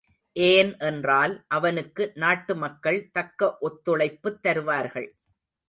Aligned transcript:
ஏன் 0.35 0.77
என்றால் 0.77 1.43
அவனுக்கு 1.47 2.11
நாட்டு 2.15 2.55
மக்கள் 2.55 3.09
தக்க 3.11 3.57
ஒத்துழைப்புத் 3.61 4.39
தருவார்கள். 4.41 5.09